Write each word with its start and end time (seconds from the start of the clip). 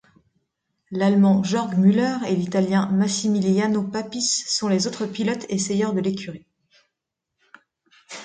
L'Allemand 0.89 1.43
Jörg 1.43 1.77
Müller 1.77 2.15
et 2.27 2.35
l'Italien 2.35 2.87
Massimiliano 2.91 3.83
Papis 3.83 4.43
sont 4.47 4.67
les 4.67 4.87
autres 4.87 5.05
pilotes 5.05 5.45
essayeurs 5.49 5.93
de 5.93 5.99
l'écurie. 5.99 6.47